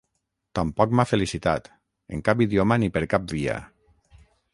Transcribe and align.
Tampoc 0.59 0.95
m'ha 0.99 1.03
felicitat, 1.09 1.69
en 2.17 2.23
cap 2.29 2.41
idioma 2.47 2.79
ni 2.85 2.89
per 2.97 3.05
cap 3.13 3.29
via. 3.35 3.59